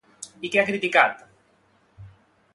I 0.47 0.49
què 0.55 0.61
ha 0.61 0.63
criticat? 0.69 1.21